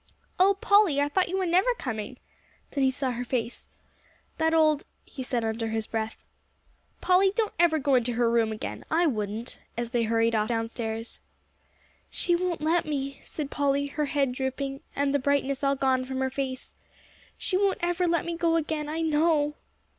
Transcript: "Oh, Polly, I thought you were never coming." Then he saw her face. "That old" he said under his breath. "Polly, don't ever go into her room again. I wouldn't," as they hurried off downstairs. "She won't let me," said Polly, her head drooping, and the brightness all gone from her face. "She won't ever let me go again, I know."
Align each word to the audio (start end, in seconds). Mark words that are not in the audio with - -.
"Oh, 0.39 0.57
Polly, 0.59 0.99
I 0.99 1.09
thought 1.09 1.29
you 1.29 1.37
were 1.37 1.45
never 1.45 1.75
coming." 1.75 2.17
Then 2.71 2.83
he 2.83 2.89
saw 2.89 3.11
her 3.11 3.23
face. 3.23 3.69
"That 4.39 4.51
old" 4.51 4.83
he 5.05 5.21
said 5.21 5.45
under 5.45 5.67
his 5.67 5.85
breath. 5.85 6.23
"Polly, 7.01 7.31
don't 7.35 7.53
ever 7.59 7.77
go 7.77 7.93
into 7.93 8.13
her 8.13 8.27
room 8.27 8.51
again. 8.51 8.83
I 8.89 9.05
wouldn't," 9.05 9.59
as 9.77 9.91
they 9.91 10.05
hurried 10.05 10.33
off 10.33 10.47
downstairs. 10.47 11.21
"She 12.09 12.35
won't 12.35 12.61
let 12.61 12.85
me," 12.87 13.19
said 13.21 13.51
Polly, 13.51 13.85
her 13.93 14.05
head 14.05 14.31
drooping, 14.31 14.81
and 14.95 15.13
the 15.13 15.19
brightness 15.19 15.63
all 15.63 15.75
gone 15.75 16.03
from 16.05 16.17
her 16.21 16.31
face. 16.31 16.73
"She 17.37 17.55
won't 17.55 17.77
ever 17.79 18.07
let 18.07 18.25
me 18.25 18.35
go 18.35 18.55
again, 18.55 18.89
I 18.89 19.01
know." 19.01 19.53